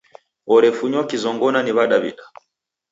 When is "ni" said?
1.63-1.71